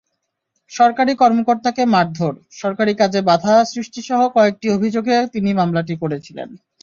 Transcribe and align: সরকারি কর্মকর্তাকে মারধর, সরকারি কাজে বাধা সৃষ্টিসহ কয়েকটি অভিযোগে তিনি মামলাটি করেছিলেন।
সরকারি 0.71 1.13
কর্মকর্তাকে 1.15 1.83
মারধর, 1.85 2.33
সরকারি 2.53 2.93
কাজে 2.95 3.19
বাধা 3.21 3.55
সৃষ্টিসহ 3.65 4.19
কয়েকটি 4.35 4.67
অভিযোগে 4.69 5.15
তিনি 5.33 5.49
মামলাটি 5.53 5.95
করেছিলেন। 6.01 6.49